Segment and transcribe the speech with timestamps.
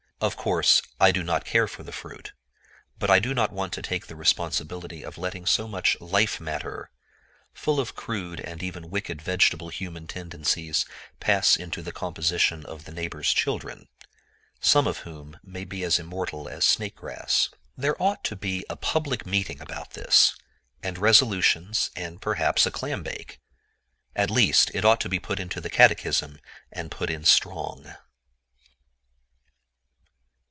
[0.23, 2.33] Of course I do not care for the fruit;
[2.99, 6.91] but I do not want to take the responsibility of letting so much "life matter,"
[7.55, 10.85] full of crude and even wicked vegetable human tendencies,
[11.19, 13.87] pass into the composition of the neighbors' children,
[14.59, 17.49] some of whom may be as immortal as snake grass.
[17.75, 20.35] There ought to be a public meeting about this,
[20.83, 23.39] and resolutions, and perhaps a clambake.
[24.15, 26.37] At least, it ought to be put into the catechism,
[26.71, 27.95] and put in strong.